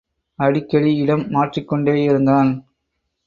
அடிக்கடி 0.39 0.91
இடம் 0.95 1.25
மாற்றிக்கொண்டேயிருந்தான். 1.29 2.49